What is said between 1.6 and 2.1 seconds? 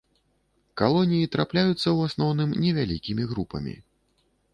ў